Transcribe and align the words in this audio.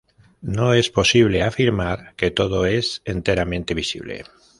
No 0.55 0.73
es 0.73 0.89
posible 0.89 1.43
afirmar 1.43 2.15
que 2.15 2.31
todo 2.31 2.65
es 2.65 3.03
enteramente 3.05 3.75
visible. 3.75 4.23